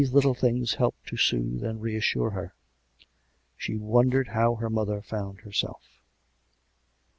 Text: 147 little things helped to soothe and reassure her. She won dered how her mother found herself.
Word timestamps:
147 0.01 0.15
little 0.15 0.33
things 0.33 0.73
helped 0.79 1.05
to 1.05 1.15
soothe 1.15 1.63
and 1.63 1.79
reassure 1.83 2.31
her. 2.31 2.55
She 3.55 3.77
won 3.77 4.09
dered 4.09 4.29
how 4.29 4.55
her 4.55 4.67
mother 4.71 4.99
found 4.99 5.41
herself. 5.41 6.01